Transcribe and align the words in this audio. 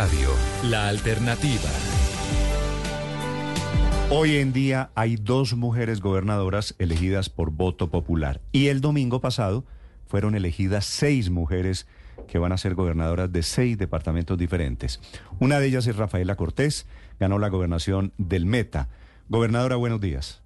Radio, 0.00 0.30
la 0.64 0.88
alternativa. 0.88 1.68
Hoy 4.08 4.38
en 4.38 4.54
día 4.54 4.88
hay 4.94 5.16
dos 5.16 5.54
mujeres 5.54 6.00
gobernadoras 6.00 6.74
elegidas 6.78 7.28
por 7.28 7.50
voto 7.50 7.90
popular 7.90 8.40
y 8.50 8.68
el 8.68 8.80
domingo 8.80 9.20
pasado 9.20 9.66
fueron 10.06 10.34
elegidas 10.34 10.86
seis 10.86 11.28
mujeres 11.28 11.86
que 12.28 12.38
van 12.38 12.52
a 12.52 12.56
ser 12.56 12.74
gobernadoras 12.74 13.30
de 13.30 13.42
seis 13.42 13.76
departamentos 13.76 14.38
diferentes. 14.38 15.02
Una 15.38 15.60
de 15.60 15.66
ellas 15.66 15.86
es 15.86 15.96
Rafaela 15.96 16.34
Cortés, 16.34 16.86
ganó 17.18 17.38
la 17.38 17.50
gobernación 17.50 18.14
del 18.16 18.46
Meta. 18.46 18.88
Gobernadora, 19.28 19.76
buenos 19.76 20.00
días. 20.00 20.40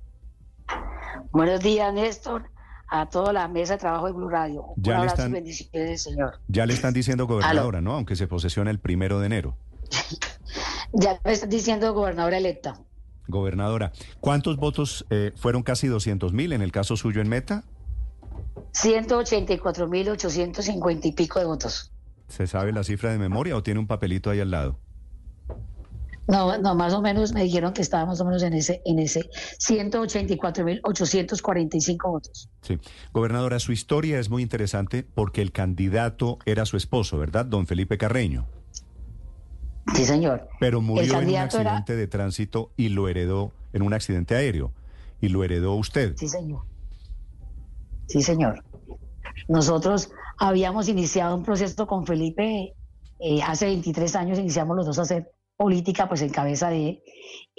Buenos 1.30 1.60
días, 1.60 1.94
Néstor 1.94 2.53
a 2.88 3.08
toda 3.08 3.32
la 3.32 3.48
mesa 3.48 3.74
de 3.74 3.78
trabajo 3.80 4.06
de 4.06 4.12
Blue 4.12 4.28
Radio. 4.28 4.66
Ya 4.76 5.00
le 5.00 5.06
están, 5.06 5.32
bendiciones, 5.32 6.02
señor. 6.02 6.40
Ya 6.48 6.66
le 6.66 6.74
están 6.74 6.94
diciendo 6.94 7.26
gobernadora, 7.26 7.80
¿no? 7.80 7.94
Aunque 7.94 8.16
se 8.16 8.26
posesiona 8.26 8.70
el 8.70 8.78
primero 8.78 9.20
de 9.20 9.26
enero. 9.26 9.56
ya 10.92 11.18
me 11.24 11.32
están 11.32 11.50
diciendo 11.50 11.92
gobernadora 11.92 12.38
electa. 12.38 12.80
Gobernadora, 13.26 13.92
¿cuántos 14.20 14.56
votos 14.56 15.06
eh, 15.10 15.32
fueron 15.36 15.62
casi 15.62 15.88
200 15.88 16.32
mil 16.32 16.52
en 16.52 16.60
el 16.60 16.72
caso 16.72 16.96
suyo 16.96 17.20
en 17.20 17.28
Meta? 17.28 17.64
184 18.72 19.88
mil 19.88 20.10
850 20.10 21.08
y 21.08 21.12
pico 21.12 21.38
de 21.38 21.46
votos. 21.46 21.90
¿Se 22.28 22.46
sabe 22.46 22.72
la 22.72 22.84
cifra 22.84 23.12
de 23.12 23.18
memoria 23.18 23.56
o 23.56 23.62
tiene 23.62 23.80
un 23.80 23.86
papelito 23.86 24.30
ahí 24.30 24.40
al 24.40 24.50
lado? 24.50 24.78
No, 26.26 26.56
no, 26.58 26.74
más 26.74 26.94
o 26.94 27.02
menos 27.02 27.32
me 27.32 27.44
dijeron 27.44 27.74
que 27.74 27.82
estaba 27.82 28.06
más 28.06 28.18
o 28.20 28.24
menos 28.24 28.42
en 28.42 28.54
ese, 28.54 28.80
en 28.86 28.98
ese 28.98 29.28
184.845 29.58 32.10
votos. 32.10 32.48
Sí. 32.62 32.78
Gobernadora, 33.12 33.58
su 33.58 33.72
historia 33.72 34.18
es 34.18 34.30
muy 34.30 34.42
interesante 34.42 35.02
porque 35.02 35.42
el 35.42 35.52
candidato 35.52 36.38
era 36.46 36.64
su 36.64 36.78
esposo, 36.78 37.18
¿verdad? 37.18 37.44
Don 37.44 37.66
Felipe 37.66 37.98
Carreño. 37.98 38.46
Sí, 39.94 40.06
señor. 40.06 40.48
Pero 40.60 40.80
murió 40.80 41.20
en 41.20 41.28
un 41.28 41.36
accidente 41.36 41.94
de 41.94 42.06
tránsito 42.06 42.70
y 42.76 42.88
lo 42.88 43.06
heredó 43.08 43.52
en 43.74 43.82
un 43.82 43.92
accidente 43.92 44.34
aéreo. 44.34 44.72
Y 45.20 45.28
lo 45.28 45.44
heredó 45.44 45.74
usted. 45.74 46.16
Sí, 46.16 46.28
señor. 46.28 46.62
Sí, 48.06 48.22
señor. 48.22 48.64
Nosotros 49.48 50.10
habíamos 50.38 50.88
iniciado 50.88 51.36
un 51.36 51.42
proceso 51.42 51.86
con 51.86 52.06
Felipe 52.06 52.74
eh, 53.20 53.42
hace 53.42 53.66
23 53.66 54.16
años, 54.16 54.38
iniciamos 54.38 54.74
los 54.76 54.86
dos 54.86 54.98
a 54.98 55.02
hacer 55.02 55.30
política, 55.56 56.08
pues 56.08 56.22
en 56.22 56.30
cabeza 56.30 56.70
de 56.70 57.02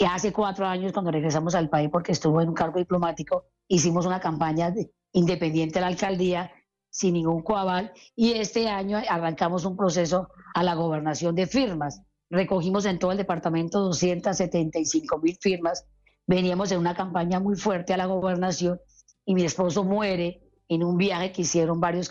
hace 0.07 0.33
cuatro 0.33 0.65
años, 0.65 0.91
cuando 0.91 1.11
regresamos 1.11 1.55
al 1.55 1.69
país, 1.69 1.89
porque 1.91 2.11
estuvo 2.11 2.41
en 2.41 2.49
un 2.49 2.55
cargo 2.55 2.79
diplomático, 2.79 3.45
hicimos 3.67 4.05
una 4.05 4.19
campaña 4.19 4.73
independiente 5.13 5.79
a 5.79 5.81
la 5.81 5.87
alcaldía, 5.87 6.51
sin 6.89 7.13
ningún 7.13 7.41
coaval, 7.41 7.91
y 8.15 8.33
este 8.33 8.69
año 8.69 9.01
arrancamos 9.09 9.65
un 9.65 9.75
proceso 9.75 10.29
a 10.53 10.63
la 10.63 10.75
gobernación 10.75 11.35
de 11.35 11.47
firmas. 11.47 12.01
Recogimos 12.29 12.85
en 12.85 12.99
todo 12.99 13.11
el 13.11 13.17
departamento 13.17 13.79
275 13.81 15.19
mil 15.19 15.37
firmas. 15.39 15.85
Veníamos 16.25 16.71
en 16.71 16.79
una 16.79 16.95
campaña 16.95 17.39
muy 17.39 17.55
fuerte 17.55 17.93
a 17.93 17.97
la 17.97 18.07
gobernación 18.07 18.79
y 19.25 19.35
mi 19.35 19.43
esposo 19.43 19.83
muere 19.83 20.41
en 20.67 20.83
un 20.83 20.97
viaje 20.97 21.31
que 21.31 21.43
hicieron 21.43 21.79
varios, 21.79 22.09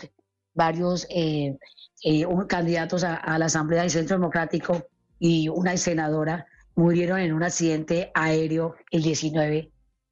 varios 0.53 1.05
eh, 1.09 1.57
eh, 2.03 2.25
candidatos 2.47 3.03
a 3.03 3.37
la 3.37 3.45
Asamblea 3.45 3.81
del 3.81 3.91
Centro 3.91 4.15
Democrático 4.15 4.85
y 5.19 5.49
una 5.49 5.77
senadora 5.77 6.47
murieron 6.75 7.19
en 7.19 7.33
un 7.33 7.43
accidente 7.43 8.11
aéreo 8.13 8.75
el 8.91 9.01
19 9.01 9.71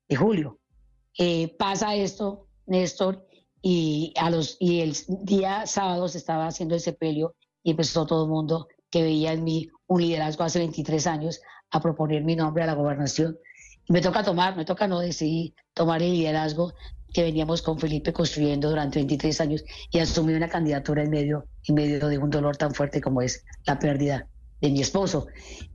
de 0.09 0.15
julio. 0.15 0.59
Eh, 1.17 1.55
pasa 1.57 1.95
esto, 1.95 2.47
Néstor, 2.65 3.27
y, 3.61 4.13
a 4.17 4.29
los, 4.29 4.57
y 4.59 4.81
el 4.81 4.95
día 5.23 5.65
sábado 5.65 6.07
se 6.07 6.17
estaba 6.17 6.47
haciendo 6.47 6.75
el 6.75 6.81
sepelio 6.81 7.35
y 7.63 7.71
empezó 7.71 8.05
todo 8.05 8.25
el 8.25 8.29
mundo 8.29 8.67
que 8.89 9.03
veía 9.03 9.33
en 9.33 9.43
mí 9.43 9.69
un 9.87 10.01
liderazgo 10.01 10.43
hace 10.43 10.59
23 10.59 11.07
años 11.07 11.41
a 11.71 11.81
proponer 11.81 12.23
mi 12.23 12.35
nombre 12.35 12.63
a 12.63 12.67
la 12.67 12.73
gobernación. 12.73 13.37
Me 13.89 14.01
toca 14.01 14.23
tomar, 14.23 14.55
me 14.55 14.65
toca 14.65 14.87
no 14.87 14.99
decidir 14.99 15.53
tomar 15.73 16.01
el 16.01 16.11
liderazgo 16.13 16.73
que 17.13 17.23
veníamos 17.23 17.61
con 17.61 17.79
Felipe 17.79 18.11
construyendo 18.11 18.69
durante 18.69 18.99
23 18.99 19.41
años 19.41 19.63
y 19.91 19.99
asumir 19.99 20.35
una 20.35 20.49
candidatura 20.49 21.03
en 21.03 21.09
medio, 21.09 21.45
en 21.67 21.75
medio 21.75 22.07
de 22.07 22.17
un 22.17 22.29
dolor 22.29 22.57
tan 22.57 22.73
fuerte 22.73 23.01
como 23.01 23.21
es 23.21 23.45
la 23.65 23.77
pérdida 23.77 24.27
de 24.63 24.71
mi 24.71 24.81
esposo. 24.81 25.27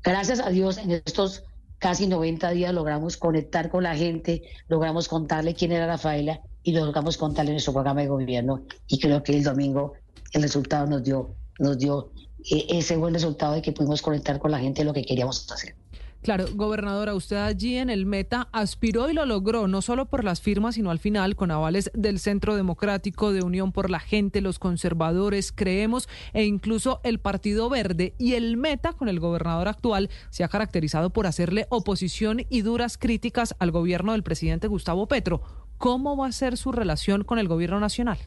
Gracias 0.03 0.41
a 0.41 0.49
Dios 0.49 0.78
en 0.78 0.91
estos 0.93 1.44
casi 1.78 2.06
90 2.06 2.50
días 2.53 2.72
logramos 2.72 3.19
conectar 3.19 3.71
con 3.71 3.84
la 3.84 3.94
gente, 3.94 4.43
logramos 4.66 5.09
contarle 5.09 5.54
quién 5.54 5.72
era 5.72 5.87
Rafaela 5.87 6.41
y 6.62 6.72
logramos 6.72 7.19
contarle 7.19 7.53
nuestro 7.53 7.75
programa 7.75 8.00
de 8.00 8.09
gobierno 8.09 8.62
y 8.88 8.98
creo 8.98 9.22
que 9.22 9.37
el 9.37 9.44
domingo 9.44 9.93
el 10.32 10.43
resultado 10.43 10.87
nos 10.87 11.04
dio, 11.04 11.34
nos 11.59 11.78
dio 11.78 12.10
eh, 12.50 12.66
ese 12.71 12.97
buen 12.97 13.12
resultado 13.12 13.53
de 13.53 13.62
que 13.62 13.72
pudimos 13.72 14.00
conectar 14.00 14.38
con 14.38 14.50
la 14.50 14.59
gente 14.59 14.84
lo 14.84 14.94
que 14.94 15.04
queríamos 15.04 15.50
hacer. 15.53 15.77
Claro, 16.22 16.46
gobernadora, 16.52 17.14
usted 17.14 17.36
allí 17.36 17.76
en 17.76 17.90
el 17.90 18.04
Meta 18.04 18.48
aspiró 18.52 19.08
y 19.08 19.14
lo 19.14 19.24
logró, 19.24 19.68
no 19.68 19.80
solo 19.80 20.06
por 20.06 20.24
las 20.24 20.40
firmas, 20.40 20.74
sino 20.74 20.90
al 20.90 20.98
final 20.98 21.36
con 21.36 21.50
avales 21.50 21.90
del 21.94 22.18
Centro 22.18 22.56
Democrático, 22.56 23.32
de 23.32 23.42
Unión 23.42 23.70
por 23.72 23.88
la 23.88 24.00
Gente, 24.00 24.40
los 24.40 24.58
conservadores, 24.58 25.52
creemos, 25.52 26.08
e 26.32 26.44
incluso 26.44 27.00
el 27.04 27.20
Partido 27.20 27.70
Verde. 27.70 28.14
Y 28.18 28.34
el 28.34 28.56
Meta, 28.56 28.92
con 28.92 29.08
el 29.08 29.20
gobernador 29.20 29.68
actual, 29.68 30.10
se 30.30 30.42
ha 30.42 30.48
caracterizado 30.48 31.10
por 31.10 31.26
hacerle 31.26 31.66
oposición 31.70 32.42
y 32.50 32.62
duras 32.62 32.98
críticas 32.98 33.54
al 33.60 33.70
gobierno 33.70 34.12
del 34.12 34.24
presidente 34.24 34.66
Gustavo 34.66 35.06
Petro. 35.06 35.40
¿Cómo 35.78 36.16
va 36.16 36.26
a 36.26 36.32
ser 36.32 36.56
su 36.56 36.72
relación 36.72 37.22
con 37.22 37.38
el 37.38 37.46
gobierno 37.46 37.78
nacional? 37.78 38.18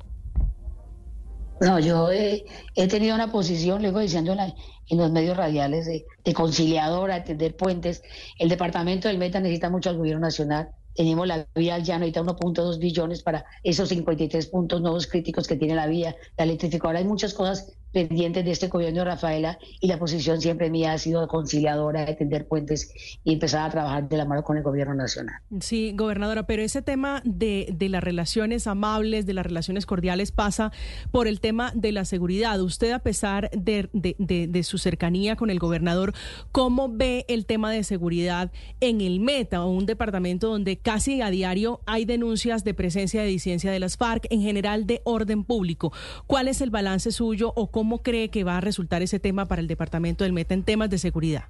No, 1.62 1.78
yo 1.78 2.10
he, 2.12 2.44
tenido 2.90 3.14
una 3.14 3.32
posición, 3.32 3.84
luego 3.84 4.00
diciendo 4.00 4.34
en, 4.34 4.98
los 4.98 5.12
medios 5.12 5.38
radiales, 5.38 5.86
de, 5.86 6.34
conciliadora, 6.34 7.20
de 7.20 7.22
tender 7.22 7.56
puentes. 7.56 8.02
El 8.40 8.50
departamento 8.50 9.08
del 9.08 9.20
Meta 9.20 9.40
necesita 9.40 9.70
mucho 9.70 9.92
al 9.92 9.98
gobierno 9.98 10.22
nacional. 10.22 10.72
Tenemos 10.96 11.28
la 11.28 11.46
vía 11.54 11.78
llano, 11.78 12.06
ahorita 12.06 12.24
1.2 12.24 12.80
billones 12.80 13.22
para 13.22 13.46
esos 13.62 13.90
53 13.90 14.48
puntos 14.48 14.82
nuevos 14.82 15.06
críticos 15.06 15.48
que 15.48 15.56
tiene 15.56 15.76
la 15.76 15.86
vía, 15.86 16.16
la 16.36 16.46
electrificadora. 16.46 16.98
Hay 16.98 17.06
muchas 17.06 17.36
cosas 17.36 17.72
pendientes 17.92 18.46
de 18.46 18.52
este 18.52 18.68
gobierno 18.68 19.00
de 19.00 19.06
Rafaela 19.06 19.60
y 19.80 19.88
la 19.88 20.00
posición 20.00 20.42
siempre 20.42 20.70
mía 20.70 20.94
ha 20.94 20.98
sido 20.98 21.28
conciliadora, 21.28 22.06
de 22.06 22.16
tender 22.16 22.48
puentes 22.48 22.92
y 23.24 23.34
empezar 23.34 23.68
a 23.68 23.70
trabajar 23.70 24.08
de 24.08 24.18
la 24.18 24.26
mano 24.26 24.44
con 24.44 24.58
el 24.58 24.64
gobierno 24.64 24.94
nacional. 24.94 25.36
Sí, 25.60 25.94
gobernadora, 25.96 26.48
pero 26.48 26.62
ese 26.62 26.82
tema 26.82 27.22
de, 27.26 27.68
de 27.74 27.90
las 27.90 28.04
relaciones 28.04 28.68
amables, 28.68 29.26
de 29.26 29.34
las 29.34 29.46
relaciones 29.46 29.86
cordiales 29.86 30.32
pasa 30.32 30.72
por 31.12 31.28
el 31.28 31.40
tema 31.40 31.72
de 31.76 31.92
la 31.92 32.06
seguridad. 32.06 32.60
Usted, 32.62 32.92
a 32.92 33.00
pesar 33.00 33.50
de, 33.52 33.90
de, 33.94 34.16
de 34.48 34.64
su 34.64 34.78
cercanía 34.78 35.36
con 35.36 35.50
el 35.50 35.60
gobernador, 35.60 36.14
¿cómo 36.52 36.88
ve 36.90 37.26
el 37.28 37.46
tema 37.46 37.72
de 37.72 37.84
seguridad 37.84 38.52
en 38.80 39.02
el 39.02 39.20
Meta, 39.20 39.66
un 39.66 39.86
departamento 39.86 40.48
donde 40.48 40.78
casi 40.78 41.22
a 41.22 41.30
diario 41.30 41.82
hay 41.86 42.06
denuncias 42.06 42.64
de 42.64 42.74
presencia 42.74 43.22
de 43.22 43.28
disidencia 43.28 43.72
de 43.72 43.80
las 43.80 43.98
FARC, 43.98 44.28
en 44.30 44.42
general 44.42 44.88
de 44.88 45.02
orden 45.04 45.44
público? 45.44 45.92
¿Cuál 46.28 46.48
es 46.48 46.62
el 46.62 46.70
balance 46.70 47.12
suyo 47.12 47.52
o 47.56 47.70
cómo 47.70 47.81
¿Cómo 47.82 48.04
cree 48.04 48.30
que 48.30 48.44
va 48.44 48.58
a 48.58 48.62
resultar 48.62 49.02
ese 49.02 49.20
tema 49.20 49.48
para 49.48 49.60
el 49.60 49.68
departamento 49.68 50.24
del 50.24 50.34
Meta 50.34 50.54
en 50.54 50.62
temas 50.62 50.88
de 50.92 51.00
seguridad? 51.00 51.46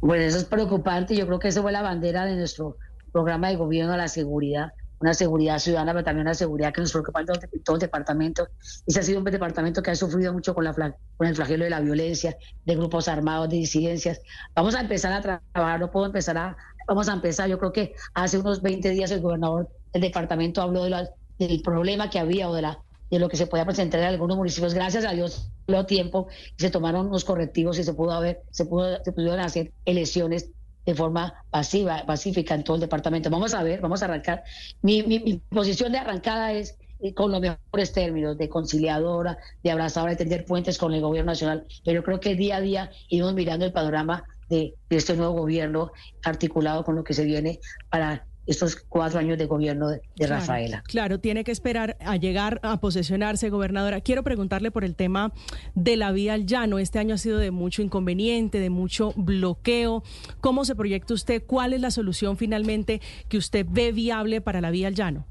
Bueno, 0.00 0.22
eso 0.22 0.38
es 0.38 0.44
preocupante. 0.44 1.16
Yo 1.16 1.26
creo 1.26 1.40
que 1.40 1.48
esa 1.48 1.60
fue 1.60 1.72
la 1.72 1.82
bandera 1.82 2.24
de 2.24 2.36
nuestro 2.36 2.76
programa 3.10 3.48
de 3.48 3.56
gobierno, 3.56 3.96
la 3.96 4.06
seguridad, 4.06 4.74
una 5.00 5.14
seguridad 5.14 5.58
ciudadana, 5.58 5.92
pero 5.92 6.04
también 6.04 6.24
una 6.28 6.34
seguridad 6.34 6.72
que 6.72 6.82
nos 6.82 6.92
preocupa 6.92 7.18
en 7.18 7.26
todo, 7.64 7.74
el 7.74 7.80
departamento. 7.80 8.46
Ese 8.86 9.00
ha 9.00 9.02
sido 9.02 9.18
un 9.18 9.24
departamento 9.24 9.82
que 9.82 9.90
ha 9.90 9.96
sufrido 9.96 10.32
mucho 10.32 10.54
con, 10.54 10.62
la, 10.62 10.72
con 10.72 11.26
el 11.26 11.34
flagelo 11.34 11.64
de 11.64 11.70
la 11.70 11.80
violencia, 11.80 12.36
de 12.64 12.76
grupos 12.76 13.08
armados, 13.08 13.48
de 13.48 13.56
disidencias. 13.56 14.20
Vamos 14.54 14.76
a 14.76 14.82
empezar 14.82 15.12
a 15.12 15.20
trabajar, 15.20 15.80
no 15.80 15.90
puedo 15.90 16.06
empezar 16.06 16.38
a, 16.38 16.56
vamos 16.86 17.08
a 17.08 17.14
empezar, 17.14 17.48
yo 17.48 17.58
creo 17.58 17.72
que 17.72 17.92
hace 18.14 18.38
unos 18.38 18.62
20 18.62 18.88
días 18.90 19.10
el 19.10 19.20
gobernador 19.20 19.68
del 19.92 20.02
departamento 20.02 20.62
habló 20.62 20.84
de 20.84 21.08
del 21.40 21.60
problema 21.62 22.08
que 22.08 22.20
había 22.20 22.48
o 22.48 22.54
de 22.54 22.62
la 22.62 22.78
de 23.10 23.18
lo 23.18 23.28
que 23.28 23.36
se 23.36 23.46
podía 23.46 23.64
presentar 23.64 24.00
en 24.00 24.06
algunos 24.06 24.36
municipios. 24.36 24.74
Gracias 24.74 25.04
a 25.04 25.12
Dios, 25.12 25.50
lo 25.66 25.86
tiempo 25.86 26.28
y 26.56 26.62
se 26.62 26.70
tomaron 26.70 27.06
unos 27.06 27.24
correctivos 27.24 27.78
y 27.78 27.84
se 27.84 27.94
pudo 27.94 28.12
haber, 28.12 28.42
se 28.50 28.66
pudo, 28.66 29.02
se 29.02 29.12
pudieron 29.12 29.40
hacer 29.40 29.72
elecciones 29.84 30.50
de 30.88 30.94
forma 30.94 31.44
pasiva, 31.50 32.04
pacífica 32.06 32.54
en 32.54 32.64
todo 32.64 32.76
el 32.76 32.80
departamento. 32.80 33.28
Vamos 33.28 33.52
a 33.52 33.62
ver, 33.62 33.80
vamos 33.80 34.02
a 34.02 34.06
arrancar. 34.06 34.42
Mi, 34.80 35.42
posición 35.50 35.92
de 35.92 35.98
arrancada 35.98 36.52
es 36.52 36.78
eh, 37.00 37.12
con 37.12 37.30
los 37.30 37.40
mejores 37.40 37.92
términos, 37.92 38.38
de 38.38 38.48
conciliadora, 38.48 39.36
de 39.62 39.70
abrazadora, 39.70 40.12
de 40.12 40.16
tender 40.16 40.46
puentes 40.46 40.78
con 40.78 40.94
el 40.94 41.02
gobierno 41.02 41.32
nacional. 41.32 41.66
Pero 41.84 42.02
creo 42.02 42.20
que 42.20 42.34
día 42.34 42.56
a 42.56 42.60
día 42.62 42.90
iremos 43.08 43.34
mirando 43.34 43.66
el 43.66 43.72
panorama 43.72 44.24
de 44.48 44.74
este 44.88 45.14
nuevo 45.14 45.34
gobierno 45.34 45.92
articulado 46.24 46.82
con 46.84 46.96
lo 46.96 47.04
que 47.04 47.12
se 47.12 47.24
viene 47.24 47.60
para 47.90 48.24
estos 48.48 48.76
cuatro 48.76 49.18
años 49.20 49.36
de 49.36 49.44
gobierno 49.44 49.90
de, 49.90 50.00
Rafaela. 50.26 50.82
Claro, 50.86 51.20
tiene 51.20 51.44
que 51.44 51.52
esperar 51.52 51.98
a 52.00 52.16
llegar 52.16 52.60
a 52.62 52.80
posesionarse, 52.80 53.50
gobernadora. 53.50 54.00
Quiero 54.00 54.24
preguntarle 54.24 54.70
por 54.70 54.84
el 54.84 54.96
tema 54.96 55.32
de 55.74 55.96
la 55.96 56.12
vía 56.12 56.32
al 56.32 56.46
llano. 56.46 56.78
Este 56.78 56.98
año 56.98 57.14
ha 57.14 57.18
sido 57.18 57.38
de 57.38 57.50
mucho 57.50 57.82
inconveniente, 57.82 58.58
de 58.58 58.70
mucho 58.70 59.12
bloqueo. 59.16 60.02
¿Cómo 60.40 60.64
se 60.64 60.74
proyecta 60.74 61.12
usted? 61.12 61.42
¿Cuál 61.46 61.74
es 61.74 61.82
la 61.82 61.90
solución 61.90 62.38
finalmente 62.38 63.02
que 63.28 63.36
usted 63.36 63.66
ve 63.68 63.92
viable 63.92 64.40
para 64.40 64.62
la 64.62 64.70
vía 64.70 64.88
al 64.88 64.94
llano? 64.94 65.26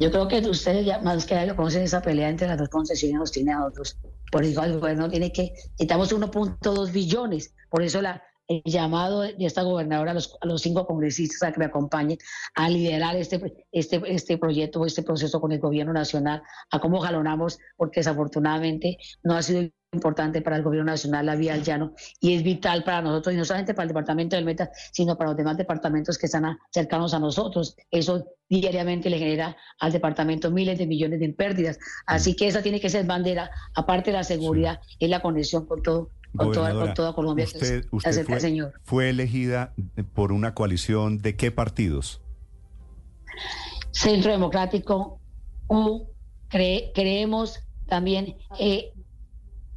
Yo 0.00 0.10
creo 0.10 0.26
que 0.26 0.40
ustedes 0.40 0.84
ya 0.84 0.98
más 0.98 1.24
que 1.26 1.46
lo 1.46 1.54
conocen 1.54 1.82
esa 1.82 2.02
pelea 2.02 2.28
entre 2.28 2.48
las 2.48 2.58
dos 2.58 2.70
concesiones, 2.70 3.30
tiene 3.30 3.52
a 3.52 3.64
otros 3.64 3.96
Por 4.32 4.44
eso 4.44 4.64
el 4.64 4.80
gobierno 4.80 5.08
tiene 5.08 5.30
que, 5.30 5.52
necesitamos 5.72 6.12
1.2 6.12 6.90
billones, 6.90 7.54
por 7.70 7.82
eso 7.82 8.02
la, 8.02 8.20
el 8.52 8.62
llamado 8.64 9.20
de 9.20 9.34
esta 9.38 9.62
gobernadora 9.62 10.10
a 10.10 10.14
los, 10.14 10.36
a 10.40 10.46
los, 10.46 10.62
cinco 10.62 10.86
congresistas 10.86 11.42
a 11.42 11.52
que 11.52 11.58
me 11.58 11.66
acompañen 11.66 12.18
a 12.54 12.68
liderar 12.68 13.16
este, 13.16 13.64
este, 13.72 14.02
este 14.06 14.38
proyecto, 14.38 14.84
este 14.84 15.02
proceso 15.02 15.40
con 15.40 15.52
el 15.52 15.60
gobierno 15.60 15.92
nacional, 15.92 16.42
a 16.70 16.80
cómo 16.80 17.00
jalonamos, 17.00 17.58
porque 17.76 18.00
desafortunadamente 18.00 18.98
no 19.22 19.34
ha 19.34 19.42
sido 19.42 19.68
importante 19.94 20.40
para 20.40 20.56
el 20.56 20.62
gobierno 20.62 20.90
nacional 20.90 21.26
la 21.26 21.36
vía 21.36 21.52
al 21.52 21.62
llano 21.62 21.92
y 22.18 22.34
es 22.34 22.42
vital 22.42 22.82
para 22.82 23.02
nosotros 23.02 23.34
y 23.34 23.36
no 23.36 23.44
solamente 23.44 23.74
para 23.74 23.84
el 23.84 23.88
departamento 23.88 24.36
del 24.36 24.44
Meta, 24.46 24.70
sino 24.90 25.18
para 25.18 25.30
los 25.30 25.36
demás 25.36 25.58
departamentos 25.58 26.16
que 26.16 26.26
están 26.26 26.58
cercanos 26.70 27.12
a 27.12 27.18
nosotros. 27.18 27.76
Eso 27.90 28.24
diariamente 28.48 29.10
le 29.10 29.18
genera 29.18 29.54
al 29.80 29.92
departamento 29.92 30.50
miles 30.50 30.78
de 30.78 30.86
millones 30.86 31.20
de 31.20 31.28
pérdidas. 31.28 31.78
Así 32.06 32.34
que 32.34 32.48
esa 32.48 32.62
tiene 32.62 32.80
que 32.80 32.88
ser 32.88 33.04
bandera, 33.04 33.50
aparte 33.74 34.10
de 34.10 34.16
la 34.16 34.24
seguridad, 34.24 34.80
es 34.98 35.10
la 35.10 35.20
conexión 35.20 35.66
con 35.66 35.82
todo 35.82 36.10
con 36.36 36.52
toda, 36.52 37.14
Colombia. 37.14 37.44
Usted, 37.44 37.84
usted 37.90 38.26
fue, 38.26 38.40
señor. 38.40 38.72
fue 38.82 39.10
elegida 39.10 39.74
por 40.14 40.32
una 40.32 40.54
coalición 40.54 41.18
de 41.18 41.36
qué 41.36 41.50
partidos? 41.50 42.20
Centro 43.90 44.32
Democrático, 44.32 45.20
U, 45.68 46.08
creemos 46.48 47.60
también 47.86 48.36
eh, 48.58 48.92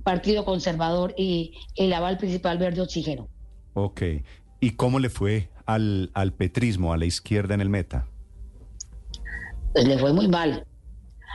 Partido 0.04 0.46
Conservador 0.46 1.14
y 1.18 1.54
el 1.76 1.92
aval 1.94 2.18
principal 2.18 2.58
verde 2.58 2.82
oxígeno. 2.82 3.28
Ok. 3.74 4.02
¿Y 4.60 4.72
cómo 4.72 5.00
le 5.00 5.10
fue 5.10 5.50
al, 5.66 6.12
al 6.14 6.34
petrismo, 6.34 6.94
a 6.94 6.98
la 6.98 7.06
izquierda 7.06 7.54
en 7.54 7.62
el 7.62 7.70
meta? 7.70 8.08
Pues 9.74 9.88
le 9.88 9.98
fue 9.98 10.14
muy 10.14 10.28
mal. 10.28 10.66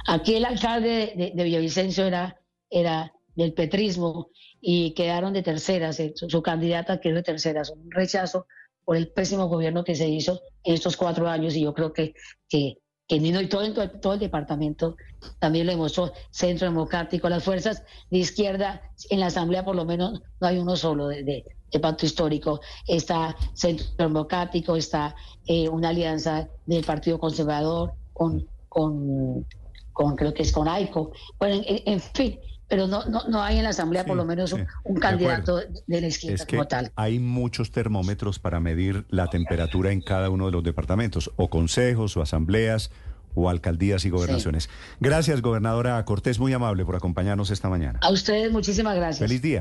Aquí 0.07 0.37
el 0.37 0.47
alcalde 0.47 1.13
de, 1.17 1.33
de 1.35 1.45
Villavicencio 1.45 2.07
era, 2.07 2.41
era 2.71 3.13
del 3.41 3.55
petrismo 3.55 4.29
y 4.61 4.93
quedaron 4.93 5.33
de 5.33 5.43
terceras, 5.43 5.99
eh, 5.99 6.13
su, 6.15 6.43
candidata 6.43 7.01
quedó 7.01 7.17
de 7.17 7.23
terceras, 7.23 7.71
un 7.71 7.91
rechazo 7.91 8.47
por 8.85 8.97
el 8.97 9.09
pésimo 9.09 9.49
gobierno 9.49 9.83
que 9.83 9.95
se 9.95 10.09
hizo 10.09 10.43
en 10.63 10.75
estos 10.75 10.97
cuatro 10.97 11.27
años 11.27 11.57
y 11.57 11.63
yo 11.63 11.73
creo 11.73 11.93
que, 11.93 12.15
que, 12.49 12.77
que 13.09 13.17
y 13.17 13.47
todo, 13.47 13.91
todo, 14.01 14.13
el 14.13 14.21
departamento 14.21 14.97
también 15.39 15.67
lo 15.67 15.73
demostró, 15.73 16.13
Centro 16.31 16.69
Democrático, 16.69 17.29
las 17.31 17.43
fuerzas 17.43 17.83
de 18.11 18.19
izquierda 18.19 18.83
en 19.09 19.21
la 19.21 19.27
Asamblea 19.27 19.65
por 19.65 19.75
lo 19.75 19.87
menos 19.87 20.21
no 20.41 20.47
hay 20.47 20.59
uno 20.59 20.77
solo 20.77 21.09
de, 21.09 21.25
de, 21.25 21.81
pacto 21.81 22.05
histórico, 22.05 22.61
está 22.87 23.37
Centro 23.55 23.87
Democrático, 23.97 24.77
está 24.77 25.15
eh, 25.47 25.69
una 25.69 25.91
alianza 25.91 26.49
del 26.67 26.85
Partido 26.85 27.19
Conservador 27.19 27.95
con, 28.13 28.47
con, 28.69 29.47
con 29.95 30.17
creo 30.17 30.35
que 30.35 30.43
es 30.43 30.53
con 30.53 30.69
AICO, 30.69 31.13
bueno, 31.39 31.63
en 31.67 32.01
fin, 32.01 32.39
pero 32.71 32.87
no, 32.87 33.05
no, 33.05 33.25
no 33.29 33.43
hay 33.43 33.59
en 33.59 33.65
la 33.65 33.71
Asamblea 33.71 34.07
por 34.07 34.17
lo 34.17 34.25
menos 34.25 34.55
un, 34.85 34.97
candidato 34.97 35.57
de, 35.57 36.01
la 36.01 36.07
izquierda 36.07 36.47
como 36.47 36.67
tal. 36.67 36.93
Hay 36.95 37.19
muchos 37.19 37.73
termómetros 37.73 38.39
para 38.39 38.61
medir 38.61 39.05
la 39.11 39.27
temperatura 39.27 39.91
en 39.91 40.01
cada 40.01 40.31
uno 40.31 40.47
de 40.47 40.53
los 40.53 40.63
departamentos, 40.63 41.33
o 41.37 41.51
consejos, 41.51 42.17
o 42.17 42.23
asambleas, 42.23 42.93
o 43.35 43.51
alcaldías 43.51 44.05
y 44.05 44.11
gobernaciones. 44.11 44.71
Gracias, 45.01 45.43
gobernadora 45.43 46.05
Cortés, 46.05 46.39
muy 46.39 46.53
amable 46.53 46.85
por 46.85 46.97
acompañarnos 46.97 47.51
esta 47.51 47.69
mañana. 47.69 47.99
A 48.03 48.11
ustedes 48.11 48.53
muchísimas 48.53 48.95
gracias. 48.95 49.29
Feliz 49.29 49.43
día. 49.43 49.59